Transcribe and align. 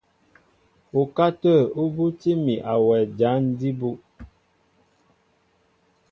Ukátə̂ 0.99 1.57
ú 1.81 1.83
bútí 1.95 2.31
mi 2.45 2.55
a 2.71 2.73
wɛ 2.85 2.97
jǎn 3.17 3.41
jí 3.59 3.69
bú. 3.79 3.89